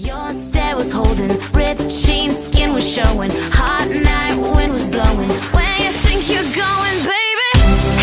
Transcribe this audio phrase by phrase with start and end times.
[0.00, 5.28] Your stare was holding, ripped jeans, skin was showing, hot night, wind was blowing.
[5.52, 7.50] Where you think you're going, baby?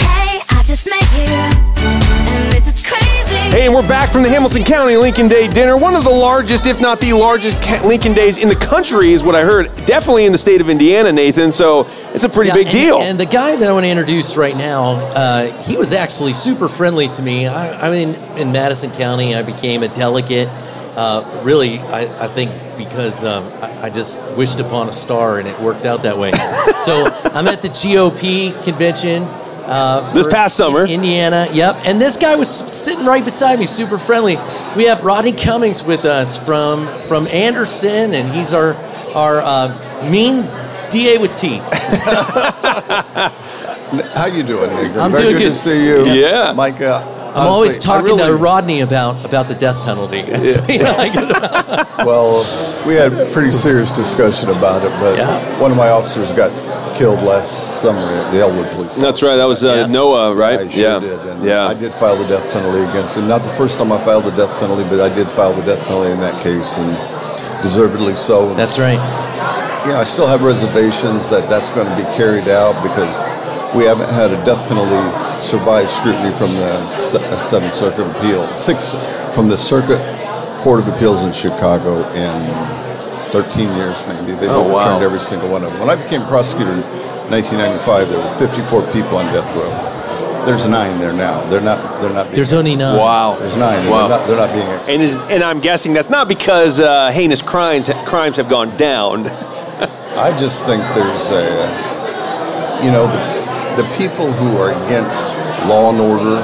[0.06, 3.36] Hey, I just met you, and this is crazy.
[3.50, 5.76] Hey, and we're back from the Hamilton County Lincoln Day dinner.
[5.76, 9.24] One of the largest, if not the largest, ca- Lincoln Days in the country, is
[9.24, 9.74] what I heard.
[9.88, 11.52] Definitely in the state of Indiana, Nathan.
[11.52, 13.02] So it's a pretty Yeah, big and, deal.
[13.02, 16.68] And the guy that I want to introduce right now, uh, he was actually super
[16.68, 17.48] friendly to me.
[17.48, 19.34] I, I'm in, in Madison County.
[19.34, 20.48] I became a delegate.
[20.98, 25.48] Uh, really, I, I think because um, I, I just wished upon a star and
[25.48, 26.32] it worked out that way.
[26.86, 27.06] so
[27.38, 29.22] I'm at the GOP convention.
[29.70, 30.86] Uh, This past summer.
[30.88, 31.46] Indiana.
[31.52, 31.76] Yep.
[31.86, 34.38] And this guy was sitting right beside me, super friendly.
[34.76, 38.74] We have Rodney Cummings with us from from Anderson, and he's our
[39.14, 40.48] our uh, mean
[40.90, 41.62] DA with teeth.
[44.16, 44.96] How you doing, Nick?
[44.98, 45.50] I'm Very doing good, good.
[45.50, 46.06] to see you.
[46.08, 46.54] Yeah.
[46.56, 46.82] Mike.
[46.82, 47.04] Uh,
[47.38, 50.22] I'm always honestly, I talking to Rodney about about the death penalty.
[50.24, 52.44] That's, you know, like- Well,
[52.88, 55.60] we had a pretty serious discussion about it, but Yeah.
[55.60, 56.52] one of my officers got
[56.96, 58.96] killed last summer at the Elwood Police.
[58.98, 59.36] That's right.
[59.36, 59.86] That was uh, Yeah.
[59.88, 60.60] Noah, right?
[60.62, 61.00] I sure yeah.
[61.00, 61.20] did.
[61.28, 61.68] And yeah.
[61.68, 63.28] I did file the death penalty against him.
[63.28, 65.84] Not the first time I filed the death penalty, but I did file the death
[65.86, 66.90] penalty in that case, and
[67.62, 68.54] deservedly so.
[68.56, 68.98] That's right.
[69.86, 73.22] you know, I still have reservations that that's going to be carried out because
[73.76, 75.02] we haven't had a death penalty
[75.40, 78.92] survive scrutiny from the uh, Seventh Circuit Appeal, six
[79.34, 80.00] from the Circuit
[80.64, 84.32] Court of Appeals in Chicago in 13 years, maybe.
[84.34, 84.78] They've Oh, wow.
[84.80, 85.80] overturned every single one of them.
[85.80, 86.82] When I became prosecutor in
[87.30, 90.46] 1995, there were 54 people on death row.
[90.46, 91.42] There's nine there now.
[91.50, 92.02] They're not.
[92.02, 92.24] They're not.
[92.28, 92.98] Being There's only nine.
[92.98, 93.36] wow.
[93.38, 93.80] There's nine.
[93.82, 94.08] And Wow.
[94.08, 94.94] they're, not, they're not being executed.
[94.94, 99.28] And is and I'm guessing that's not because uh, heinous crimes crimes have gone down.
[100.18, 101.44] I just think there's a,
[102.84, 103.37] you know, the,
[103.78, 105.38] the people who are against
[105.70, 106.42] law and order,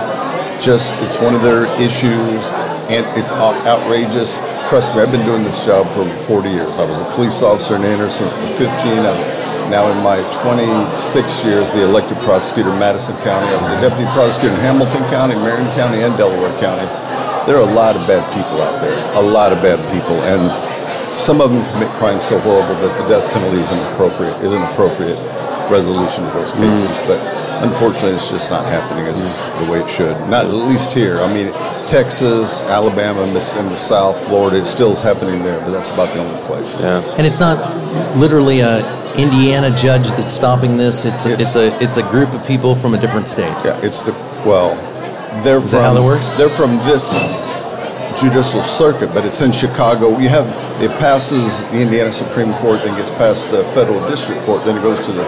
[0.61, 2.53] just it's one of their issues,
[2.93, 4.37] and it's outrageous.
[4.69, 6.77] Trust me, I've been doing this job for 40 years.
[6.77, 8.69] I was a police officer in Anderson for 15.
[9.01, 9.17] I'm
[9.73, 10.93] now in my 26
[11.43, 13.49] years, the elected prosecutor in Madison County.
[13.49, 16.85] I was a deputy prosecutor in Hamilton County, Marion County, and Delaware County.
[17.49, 20.53] There are a lot of bad people out there, a lot of bad people, and
[21.17, 24.61] some of them commit crimes so horrible that the death penalty is inappropriate, is an
[24.69, 25.17] appropriate
[25.69, 26.59] resolution of those mm.
[26.59, 26.97] cases.
[26.99, 27.19] But
[27.63, 29.65] unfortunately, it's just not happening as mm.
[29.65, 30.15] the way it should.
[30.29, 31.17] Not at least here.
[31.17, 31.51] I mean,
[31.87, 36.13] Texas, Alabama, Miss- in the South, Florida, it still is happening there, but that's about
[36.13, 36.81] the only place.
[36.81, 37.01] Yeah.
[37.17, 37.57] And it's not
[38.17, 38.81] literally a
[39.15, 41.05] Indiana judge that's stopping this.
[41.05, 43.53] It's a, it's, It's- a it's a group of people from a different state.
[43.63, 44.13] Yeah, it's the
[44.45, 44.75] well,
[45.43, 46.33] they're Is from that how that works?
[46.33, 47.21] they're from this
[48.19, 50.17] judicial circuit, but it's in Chicago.
[50.19, 50.47] You have
[50.81, 54.81] it passes the Indiana Supreme Court, then gets past the federal district court, then it
[54.81, 55.23] goes to the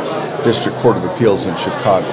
[0.45, 2.07] District Court of Appeals in Chicago,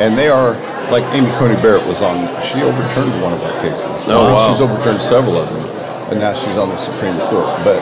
[0.00, 0.56] and they are
[0.90, 2.16] like Amy Coney Barrett was on.
[2.42, 3.86] She overturned one of our cases.
[4.08, 4.48] Oh, I think wow.
[4.48, 5.64] She's overturned several of them,
[6.10, 7.46] and now she's on the Supreme Court.
[7.62, 7.78] But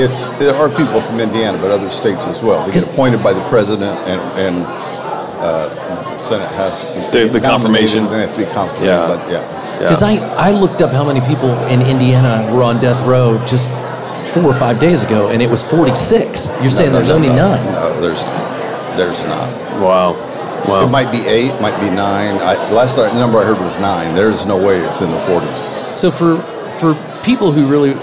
[0.00, 2.64] it's there are people from Indiana, but other states as well.
[2.66, 4.64] They get appointed by the president and and
[5.38, 5.68] uh,
[6.10, 8.08] the Senate has The- the confirmation.
[8.08, 8.84] They have to be confirmed.
[8.86, 9.06] Yeah.
[9.06, 9.44] But yeah.
[9.78, 13.68] Because I, I looked up how many people in Indiana were on death row just
[14.32, 16.48] four or five days ago, and it was 46.
[16.62, 17.64] You're saying No, there's no, only no, nine.
[17.66, 18.45] No, there's not.
[18.96, 19.50] There's not.
[19.80, 20.14] Wow.
[20.66, 20.80] Wow.
[20.86, 22.34] It might be eight, might be nine.
[22.42, 24.14] I, the last I- number I heard was nine.
[24.14, 25.94] There's no way it's in the 40s.
[25.94, 26.36] So for
[26.80, 27.94] for people who really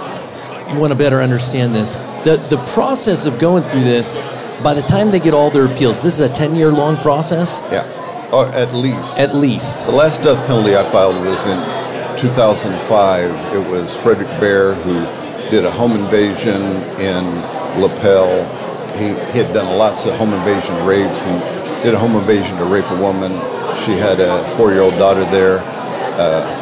[0.80, 4.20] want to better understand this, the the process of going through this,
[4.64, 7.60] by the time they get all their appeals, this is a 10 year long process
[7.72, 7.84] Yeah,
[8.32, 9.18] or at least.
[9.20, 9.86] at least.
[9.88, 11.58] The last death penalty I filed was in
[12.18, 13.56] 2005.
[13.56, 14.94] It was Frederick Baer who
[15.50, 16.62] did a home invasion
[17.02, 17.24] in
[17.82, 18.30] Lapel.
[18.98, 21.24] He, he had done lots of home invasion rapes.
[21.24, 21.32] He
[21.84, 23.32] did a home invasion to rape a woman.
[23.84, 25.60] She had a four-year-old daughter there.
[26.16, 26.62] Uh,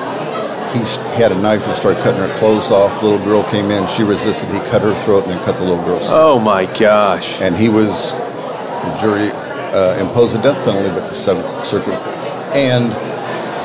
[0.73, 2.99] he, he had a knife and started cutting her clothes off.
[2.99, 3.87] The little girl came in.
[3.87, 4.49] She resisted.
[4.49, 7.41] He cut her throat and then cut the little girl's throat oh my gosh.
[7.41, 9.29] and he was the jury
[9.75, 11.93] uh, imposed a death penalty, but the Seventh Circuit,
[12.55, 12.91] and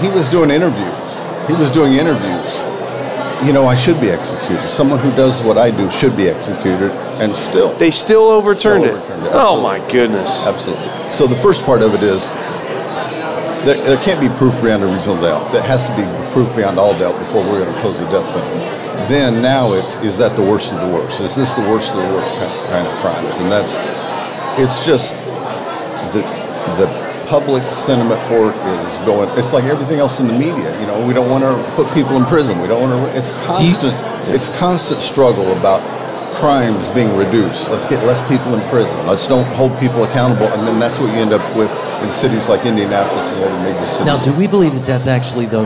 [0.02, 1.08] he was doing interviews.
[1.48, 2.60] He was doing interviews.
[3.46, 4.68] You know, I should be executed.
[4.68, 6.90] Someone who does what I do should be executed,
[7.20, 8.98] and still, They still overturned, Still it.
[8.98, 10.46] overturned it, Oh my goodness.
[10.46, 10.88] absolutely.
[11.10, 12.30] So the first part of it is
[13.64, 15.52] there, there can't be proof beyond a reasonable doubt.
[15.52, 18.26] That has to be proof beyond all doubt before we're going to impose the death
[18.32, 18.62] penalty.
[19.12, 21.20] Then now it's is that the worst of the worst?
[21.20, 22.30] Is this the worst of the worst
[22.70, 23.38] kind of crimes?
[23.38, 23.82] And that's
[24.58, 25.16] it's just
[26.14, 26.22] the
[26.80, 26.88] the
[27.26, 29.28] public sentiment for it is going.
[29.38, 30.70] It's like everything else in the media.
[30.80, 32.58] You know, we don't want to put people in prison.
[32.60, 33.18] We don't want to.
[33.18, 33.94] It's constant.
[34.32, 35.82] It's constant struggle about
[36.36, 37.70] crimes being reduced.
[37.70, 38.94] Let's get less people in prison.
[39.06, 41.72] Let's don't hold people accountable, and then that's what you end up with
[42.02, 44.06] in cities like Indianapolis and other major cities.
[44.06, 45.62] Now, do we believe that that's actually the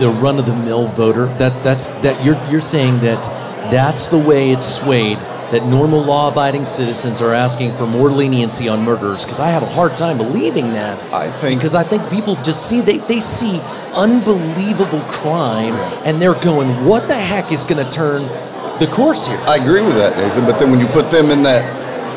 [0.00, 1.26] the run of the mill voter?
[1.38, 3.22] That that's that you're you're saying that
[3.70, 5.18] That's the way it's swayed.
[5.50, 9.66] That normal law-abiding citizens are asking for more leniency on murderers because I have a
[9.78, 11.02] hard time believing that.
[11.12, 13.60] I think- because I think people just see they, they see
[13.94, 15.74] unbelievable crime
[16.04, 18.22] and they're going, "What the heck is going to turn
[18.78, 20.44] the course here?" I agree with that, Nathan.
[20.46, 21.64] But then when you put them in that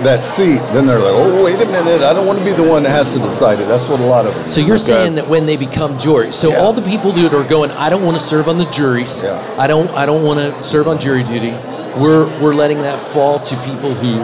[0.03, 2.01] that seat, then they're like, "Oh, wait a minute!
[2.03, 4.05] I don't want to be the one that has to decide it." That's what a
[4.05, 4.47] lot of them.
[4.47, 6.59] So you're saying that when they become jury, so Yeah.
[6.61, 9.23] all the people that are going, I don't want to serve on the juries.
[9.23, 9.37] Yeah.
[9.57, 9.89] I don't.
[9.91, 11.53] I don't want to serve on jury duty.
[11.97, 14.21] We're we're letting that fall to people who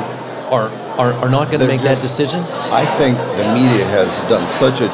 [0.50, 2.40] are are, are not going to make that decision.
[2.72, 4.88] I think the media has done such a,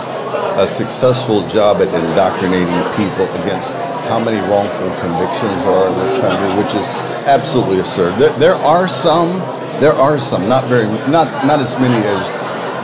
[0.58, 3.76] a successful job at indoctrinating people against
[4.10, 6.90] how many wrongful convictions are in this country, which is
[7.28, 8.18] absolutely absurd.
[8.18, 9.40] There, there are some,
[9.80, 12.30] there are some, not very, not not as many as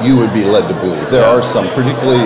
[0.05, 1.09] you would be led to believe.
[1.09, 2.25] There are some, particularly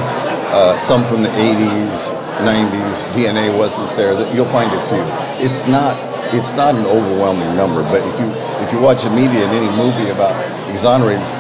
[0.52, 2.12] uh, some from the 80s,
[2.44, 3.06] 90s.
[3.14, 4.16] DNA wasn't there.
[4.16, 5.04] That you'll find a few.
[5.46, 6.11] It's not.
[6.34, 8.28] It's not an overwhelming number, but if you
[8.64, 10.34] if you watch the media in any movie about
[10.70, 11.34] exonerating, it's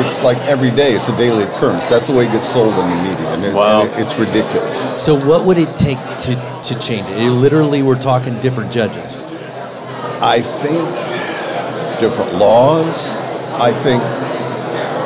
[0.00, 0.92] it's like every day.
[0.92, 1.88] It's a daily occurrence.
[1.88, 3.82] That's the way it gets sold in the media, and, it, Wow.
[3.82, 4.94] and it- it's ridiculous.
[5.02, 7.18] So what would it take to to change it?
[7.18, 9.24] It literally, we're talking different judges.
[10.22, 10.84] I think
[12.00, 13.14] different laws.
[13.60, 14.02] I think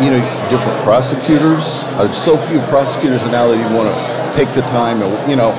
[0.03, 1.85] you know different prosecutors.
[1.99, 5.03] Uh, There's so few prosecutors now that you want to take the time.
[5.03, 5.50] And you know,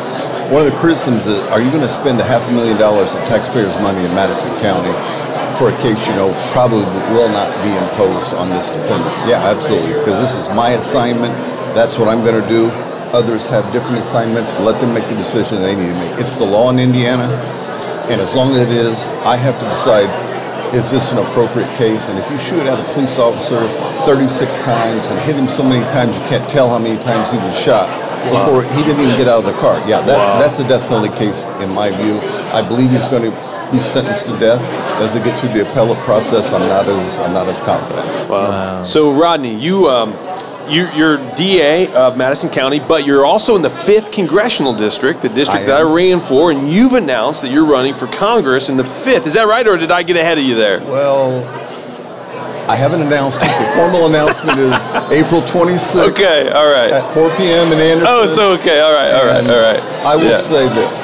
[0.52, 3.16] one of the criticisms is, are you going to spend a half a million dollars
[3.16, 4.92] of taxpayers' money in Madison County
[5.58, 9.14] for a case you know probably will not be imposed on this defendant?
[9.30, 11.34] Yeah, absolutely, because this is my assignment.
[11.76, 12.70] That's what I'm going to do.
[13.14, 14.60] Others have different assignments.
[14.60, 16.20] Let them make the decision they need to make.
[16.20, 17.30] It's the law in Indiana.
[18.10, 20.10] And as long as it is, I have to decide
[20.74, 22.10] is this an appropriate case?
[22.10, 23.62] And if you shoot at a police officer
[24.06, 27.38] 36 times and hit him so many times you can't tell how many times he
[27.38, 27.88] was shot
[28.30, 29.78] before he didn't even get out of the car.
[29.88, 32.20] Yeah, that, that's a death penalty case in my view.
[32.54, 34.62] I believe he's going to be sentenced to death.
[35.02, 38.30] As they get through the appellate process, I'm not as I'm not as confident.
[38.30, 38.84] Wow.
[38.84, 40.14] So Rodney, you um,
[40.70, 45.30] you you're DA of Madison County, but you're also in the fifth congressional district, the
[45.30, 48.78] district I that I ran for, and you've announced that you're running for Congress in
[48.78, 49.28] the fifth.
[49.28, 50.80] Is that right, or did I get ahead of you there?
[50.80, 51.63] Well,
[52.68, 53.52] I haven't announced it.
[53.52, 54.72] The formal announcement is
[55.12, 56.92] April 26th Okay, all right.
[56.92, 57.72] at 4 p.m.
[57.76, 58.08] in Anderson.
[58.10, 59.84] Oh, so okay, all right, all right, all right.
[60.08, 60.36] I will Yeah.
[60.40, 61.04] say this.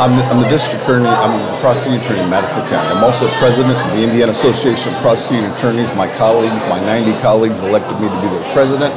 [0.00, 2.88] I'm the, I'm the district attorney, I'm the prosecuting attorney in Madison County.
[2.94, 5.92] I'm also president of the Indiana Association of Prosecuting Attorneys.
[5.94, 8.94] My colleagues, my 90 colleagues elected me to be their president.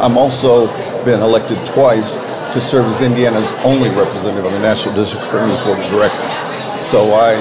[0.00, 0.68] I'm also
[1.04, 2.16] been elected twice
[2.54, 6.32] to serve as Indiana's only representative on the National District Attorney's Board of Directors.
[6.80, 7.34] So I,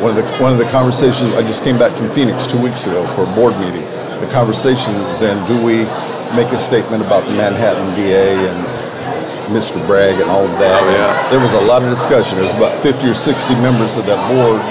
[0.00, 2.86] one of the one of the conversations I just came back from Phoenix two weeks
[2.86, 3.84] ago for a board meeting.
[4.20, 5.84] The conversation is then do we
[6.36, 8.60] make a statement about the Manhattan DA and
[9.50, 9.84] Mr.
[9.86, 10.78] Bragg and all of that.
[10.78, 11.30] Oh, yeah.
[11.30, 12.38] There was a lot of discussion.
[12.38, 14.62] There was about 50 or 60 members of that board,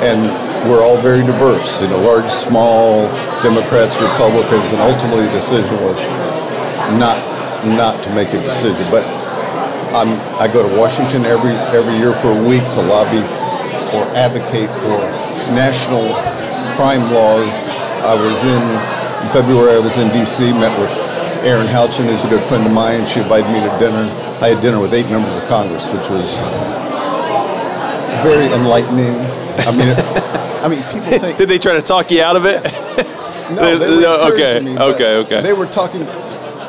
[0.00, 0.24] and
[0.64, 1.82] we're all very diverse.
[1.82, 3.06] You know, large, small,
[3.44, 6.02] Democrats, Republicans, and ultimately the decision was
[6.96, 7.20] not
[7.76, 8.88] not to make a decision.
[8.90, 9.04] But
[9.92, 13.20] I'm, I go to Washington every every year for a week to lobby
[13.94, 14.98] or advocate for
[15.54, 16.14] national
[16.76, 17.62] crime laws.
[18.02, 18.62] I was in,
[19.22, 19.76] in February.
[19.76, 20.52] I was in D.C.
[20.54, 20.90] Met with
[21.44, 23.06] Erin Houchin, who's a good friend of mine.
[23.06, 24.04] She invited me to dinner.
[24.42, 26.42] I had dinner with eight members of Congress, which was
[28.22, 29.14] very enlightening.
[29.64, 29.98] I mean, it,
[30.64, 32.62] I mean, people think Did they try to talk you out of it?
[33.54, 35.40] no, they were No, okay, me, okay, okay.
[35.42, 36.06] They were talking.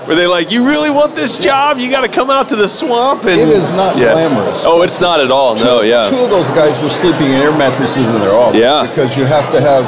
[0.08, 1.78] Were they like, you really want this job?
[1.80, 3.36] You got to come out to the swamp and.
[3.40, 4.64] It is not glamorous.
[4.66, 5.56] Oh, it's not at all.
[5.56, 6.08] No, two, yeah.
[6.10, 8.56] Two of those guys were sleeping in air mattresses in their office.
[8.60, 8.88] Yeah.
[8.88, 9.84] Because you have to have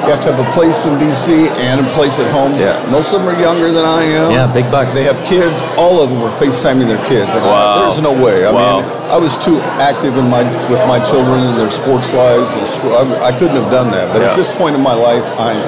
[0.00, 1.28] you have to have a place in DC
[1.68, 2.56] and a place at home.
[2.58, 2.80] Yeah.
[2.90, 4.30] Most of them are younger than I am.
[4.32, 4.94] Yeah, big bucks.
[4.96, 5.60] They have kids.
[5.76, 7.34] All of them were FaceTiming their kids.
[7.36, 7.80] And I- Wow.
[7.84, 8.46] there's no way.
[8.46, 8.80] I Wow.
[8.80, 10.40] mean, I was too active in my
[10.72, 12.96] with my children and their sports lives and school.
[12.96, 14.08] I, I couldn't have done that.
[14.10, 14.30] But Yeah.
[14.32, 15.60] at this point in my life, I'm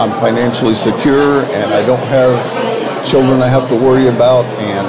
[0.00, 2.32] I'm financially secure and I don't have
[3.04, 4.44] children I have to worry about.
[4.60, 4.86] And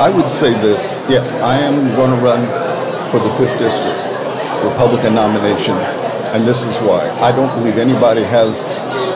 [0.00, 2.42] I would say this yes, I am going to run
[3.10, 3.96] for the 5th District
[4.64, 5.76] Republican nomination.
[6.34, 7.08] And this is why.
[7.20, 8.66] I don't believe anybody has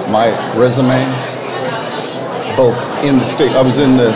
[0.08, 0.98] my resume,
[2.56, 3.52] both in the state.
[3.52, 4.10] I was in the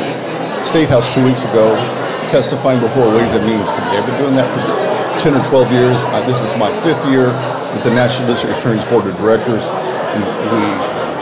[0.60, 1.74] State House two weeks ago
[2.30, 3.98] testifying before Ways and Means Committee.
[3.98, 4.62] I've been doing that for
[5.22, 6.02] 10 or 12 years.
[6.10, 7.30] Uh, this is my fifth year
[7.74, 9.68] with the National District Attorney's Board of Directors.
[10.14, 10.64] We, we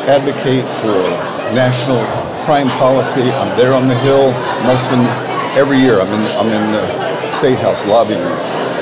[0.08, 0.96] advocate for
[1.52, 2.00] national
[2.44, 3.22] crime policy.
[3.22, 4.32] I'm there on the Hill.
[4.66, 4.98] Most of
[5.56, 8.78] every year I'm in, I'm in the State House lobbying these things.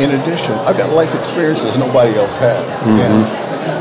[0.00, 2.82] In addition, I've got life experiences nobody else has.
[2.82, 2.98] Mm-hmm.
[2.98, 3.14] And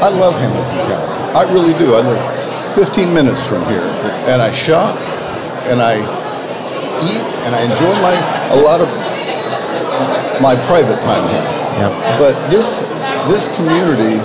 [0.03, 1.19] I love Hamilton County.
[1.33, 1.95] I really do.
[1.95, 3.87] I live 15 minutes from here.
[4.29, 4.97] And I shop
[5.67, 5.97] and I
[7.03, 8.15] eat and I enjoy my
[8.51, 8.89] a lot of
[10.41, 11.47] my private time here.
[11.79, 12.19] Yep.
[12.19, 12.83] But this
[13.31, 14.19] this community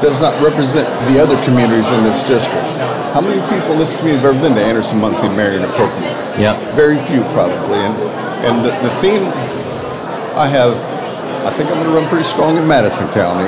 [0.00, 2.64] does not represent the other communities in this district.
[3.12, 6.06] How many people in this community have ever been to Anderson, Muncie, Marion, or Kokomo?
[6.38, 6.74] Yep.
[6.74, 7.78] Very few, probably.
[7.82, 7.94] And
[8.40, 9.20] and the, the theme
[10.32, 10.72] I have,
[11.44, 13.44] I think I'm going to run pretty strong in Madison County.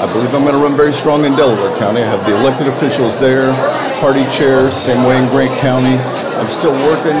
[0.00, 2.00] I believe I'm going to run very strong in Delaware County.
[2.00, 3.52] I have the elected officials there,
[4.00, 6.00] party chairs, same way in Grant County.
[6.40, 7.18] I'm still working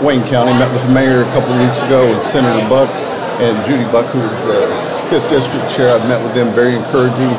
[0.00, 0.56] Wayne County.
[0.56, 2.88] Met with the mayor a couple of weeks ago and Senator Buck
[3.44, 4.64] and Judy Buck, who's the
[5.12, 5.92] fifth district chair.
[5.92, 7.34] I've met with them, very encouraging.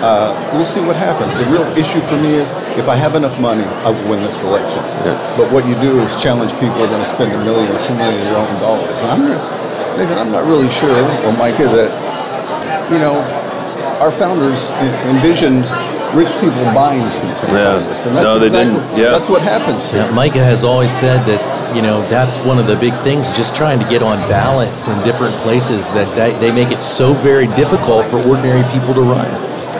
[0.00, 1.36] Uh, we'll see what happens.
[1.36, 4.42] The real issue for me is if I have enough money, I will win this
[4.42, 4.82] election.
[5.36, 7.78] But what you do is challenge people who are going to spend a million or
[7.84, 9.00] two million of their own dollars.
[9.04, 9.40] And I'm not,
[9.98, 11.90] Nathan, I'm not really sure, or Micah, that
[12.90, 13.20] you know
[14.00, 14.70] our founders
[15.12, 15.68] envisioned
[16.16, 17.76] rich people buying seats in Yeah.
[17.78, 18.98] Congress, and that's No, they exactly didn't.
[18.98, 19.10] Yeah.
[19.10, 20.02] that's what happens here.
[20.02, 21.40] Yeah, Micah has always said that
[21.76, 24.96] you know that's one of the big things, just trying to get on ballots in
[25.04, 25.90] different places.
[25.92, 29.28] That they, they make it so very difficult for ordinary people to run.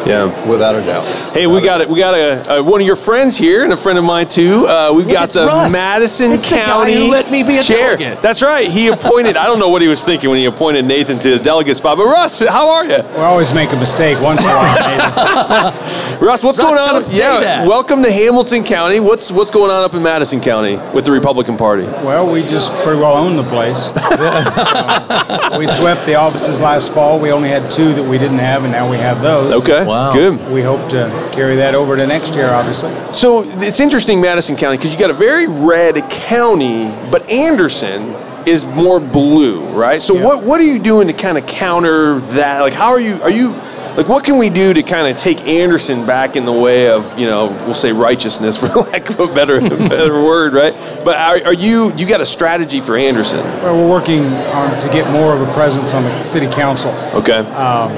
[0.07, 0.27] Yeah.
[0.49, 1.05] Without a doubt.
[1.35, 1.89] Hey, we got it.
[1.89, 4.67] We got a, a one of your friends here, and a friend of mine too.
[4.67, 5.73] Uh, we've got it's the Russ.
[5.73, 7.97] Madison It's the guy County who let me be a chair.
[7.97, 8.23] delegate.
[8.23, 8.69] That's right.
[8.69, 9.37] He appointed.
[9.37, 11.97] I don't know what he was thinking when he appointed Nathan to the delegate spot.
[11.99, 13.03] But Russ, how are you?
[13.15, 15.73] We always make a mistake once in a while.
[16.21, 16.95] Russ, what's Russ, going on?
[16.95, 17.67] don't say yeah, that.
[17.69, 19.01] welcome to Hamilton County.
[19.01, 21.85] What's what's going on up in Madison County with the Republican Party?
[22.05, 23.91] well, we just pretty well own the place.
[23.95, 27.21] Uh, we swept the offices last fall.
[27.21, 29.55] We only had two that we didn't have, and now we have those.
[29.55, 30.13] Okay, Wow.
[30.13, 30.53] good.
[30.53, 32.93] We hope to carry that over to next year, obviously.
[33.15, 38.15] So it's interesting, Madison County, because you got a very red county, but Anderson
[38.47, 40.01] is more blue, right?
[40.01, 40.25] So Yeah.
[40.25, 42.61] what what are you doing to kind of counter that?
[42.61, 43.21] Like, how are you?
[43.23, 43.55] Are you
[43.97, 47.19] like what can we do to kind of take Anderson back in the way of
[47.19, 50.73] you know we'll say righteousness for lack of a better better word, right?
[51.05, 53.41] But are, are you you got a strategy for Anderson?
[53.63, 56.93] Well, we're working on to get more of a presence on the city council.
[57.15, 57.39] Okay.
[57.41, 57.91] Um,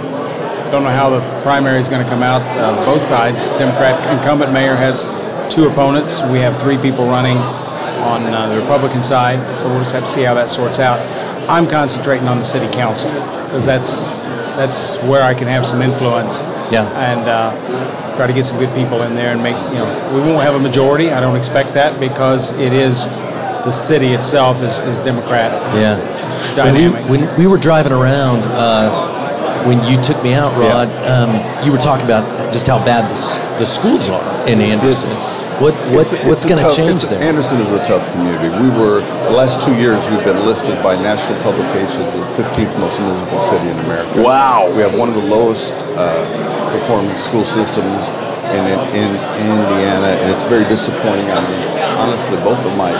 [0.72, 2.40] Don't know how the primary is going to come out.
[2.56, 3.46] Uh, both sides.
[3.58, 5.02] Democrat incumbent mayor has
[5.54, 6.22] two opponents.
[6.22, 10.08] We have three people running on uh, the Republican side, so we'll just have to
[10.08, 10.98] see how that sorts out.
[11.46, 13.10] I'm concentrating on the city council
[13.44, 14.14] because that's
[14.56, 16.40] that's where I can have some influence.
[16.72, 16.88] Yeah.
[16.96, 20.20] And uh, try to get some good people in there and make you know we
[20.20, 21.10] won't have a majority.
[21.10, 23.04] I don't expect that because it is
[23.66, 25.98] the city itself is, is Democrat Yeah.
[26.56, 29.11] When we, when we were driving around, uh,
[29.66, 31.30] when you took me out, Rod, um,
[31.64, 34.88] you were talking about just how bad the, the schools are in Anderson.
[34.88, 37.22] It's- what what It's- what's it's a going to change there?
[37.22, 38.48] Anderson is a tough community.
[38.58, 39.00] We were
[39.30, 43.38] the last two years we've been listed by national publications as the 15th most miserable
[43.40, 44.22] city in America.
[44.22, 44.72] Wow.
[44.74, 46.18] We have one of the lowest uh,
[46.72, 48.10] performing school systems
[48.56, 51.30] in, in in Indiana, and it's very disappointing.
[51.30, 51.62] I mean,
[52.00, 52.90] honestly, both of my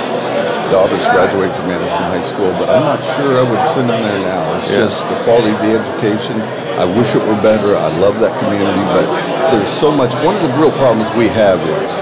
[0.73, 4.21] daughters graduated from Anderson High School, but I'm not sure I would send them there
[4.25, 4.57] now.
[4.57, 4.89] It's Yeah.
[4.89, 6.41] just the quality of the education.
[6.81, 7.77] I wish it were better.
[7.77, 9.05] I love that community, but
[9.53, 10.15] there's so much.
[10.25, 12.01] One of the real problems we have is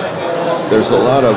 [0.71, 1.35] there's a lot of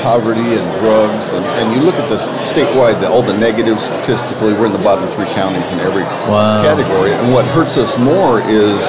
[0.00, 4.54] poverty and drugs, and, and you look at this statewide, the, all the negatives statistically,
[4.54, 6.62] we're in the bottom three counties in every Wow.
[6.64, 7.12] category.
[7.12, 8.88] And what hurts us more is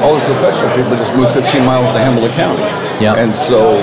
[0.00, 2.62] all the professional people just move 15 miles to Hamilton County.
[3.02, 3.18] Yeah.
[3.18, 3.82] And so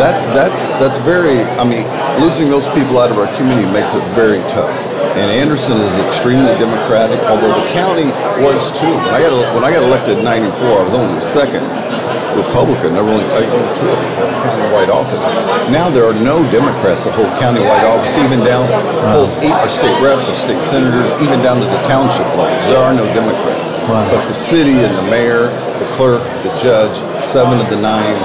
[0.00, 1.42] that that's that's very.
[1.58, 1.84] I mean,
[2.22, 4.74] losing those people out of our community makes it very tough.
[5.12, 8.08] And Anderson is extremely democratic, although the county
[8.40, 8.88] was too.
[8.88, 11.64] When I got when I got elected in '94, I was only the second
[12.36, 12.96] Republican.
[12.96, 15.26] There were only, I only two of us had a countywide office.
[15.68, 18.64] Now there are no Democrats that hold countywide office, even down
[19.12, 22.64] hold eight are state reps or state senators, even down to the township levels.
[22.66, 23.68] There are no Democrats.
[23.88, 24.08] Wow.
[24.08, 28.16] But the city and the mayor, the clerk, the judge, seven of the nine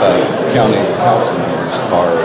[0.00, 2.16] uh, county council members are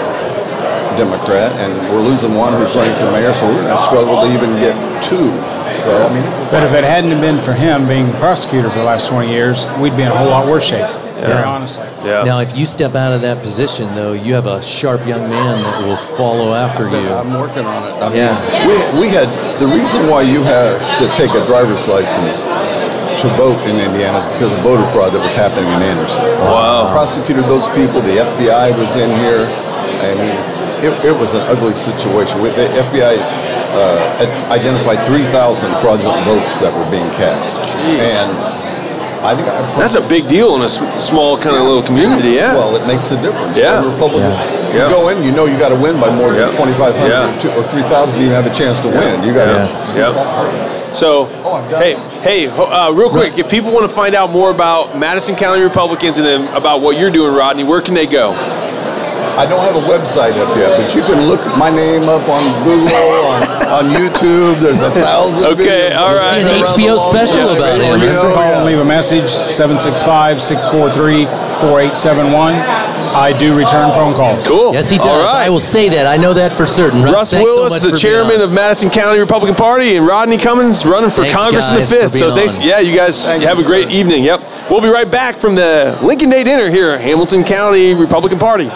[0.98, 4.28] Democrat, and we're losing one who's running for mayor, so we're going to struggle to
[4.32, 5.28] even get two.
[5.76, 8.86] So I mean, But if it hadn't been for him being the prosecutor for the
[8.86, 10.88] last 20 years, we'd be in a whole lot worse shape,
[11.20, 11.84] very honestly.
[12.06, 12.24] Yeah.
[12.24, 15.64] Now, if you step out of that position, though, you have a sharp young man
[15.64, 17.10] that will follow after you.
[17.12, 18.02] I'm working on it.
[18.02, 18.68] I mean, Yeah.
[18.96, 19.28] we, we had
[19.60, 22.46] the reason why you have to take a driver's license
[23.22, 26.24] to vote in Indiana is because of voter fraud that was happening in Anderson.
[26.46, 26.92] Wow.
[26.92, 28.02] Prosecuted those people.
[28.02, 29.48] The FBI was in here.
[30.04, 30.36] I mean,
[30.84, 32.44] it, it was an ugly situation.
[32.44, 33.16] The FBI
[33.76, 38.32] uh, identified 3,000 fraudulent votes that were being cast, and
[39.26, 42.38] I think I That's a big deal in a small kind of little community.
[42.38, 42.54] Yeah.
[42.54, 43.58] well, it makes a difference.
[43.58, 43.82] Yeah.
[43.84, 44.72] Republican, Yeah.
[44.72, 44.90] you Yeah.
[44.92, 46.56] go in, you know you got to win by more than Yeah.
[46.56, 47.56] 2,500 Yeah.
[47.56, 49.24] or, or 3,000 to even have a chance to win.
[49.24, 49.66] You got to.
[50.96, 51.00] Yep.
[51.00, 54.98] So, Oh, hey, hey, uh, real quick, if people want to find out more about
[54.98, 58.32] Madison County Republicans and then about what you're doing, Rodney, where can they go?
[59.36, 62.64] I don't have a website up yet, but you can look my name up on
[62.64, 64.56] Google, on on YouTube.
[64.64, 65.52] There's a thousand.
[65.52, 66.40] Okay, videos all on right.
[66.40, 67.58] an HBO special time.
[67.60, 67.84] about it.
[67.92, 68.64] Or you can call yeah.
[68.64, 71.26] and leave a message 765 643
[71.60, 72.85] 4871.
[73.16, 74.48] I do return phone calls.
[74.48, 74.74] Cool.
[74.74, 75.08] Yes, he does.
[75.08, 75.46] All right.
[75.46, 76.06] I will say that.
[76.06, 77.02] I know that for certain.
[77.02, 80.86] Russ, Russ thanks so Willis, the chairman of Madison County Republican Party, and Rodney Cummings
[80.86, 82.12] running for Thanks, Congress in the fifth.
[82.14, 82.68] So thanks, on.
[82.68, 83.94] yeah, you guys Thank have you, a great sir.
[83.94, 84.24] evening.
[84.24, 88.40] Yep, we'll be right back from the Lincoln Day dinner here, at Hamilton County Republican
[88.40, 88.70] Party.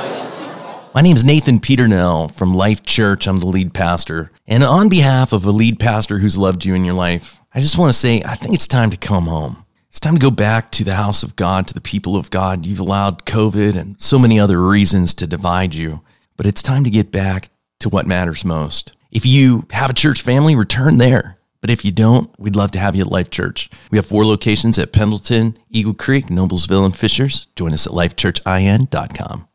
[0.96, 3.27] My name is Nathan Peternell from Life Church.
[3.27, 4.31] I'm the lead pastor.
[4.48, 7.77] And on behalf of a lead pastor who's loved you in your life, I just
[7.77, 9.65] want to say I think it's time to come home.
[9.89, 12.65] It's time to go back to the house of God, to the people of God.
[12.65, 16.01] You've allowed COVID and so many other reasons to divide you,
[16.38, 18.96] but it's time to get back to what matters most.
[19.12, 21.39] If you have a church family, return there.
[21.60, 23.69] But if you don't, we'd love to have you at Life Church.
[23.91, 27.48] We have four locations at Pendleton, Eagle Creek, Noblesville, and Fishers.
[27.55, 29.49] Join us at lifechurchin.com.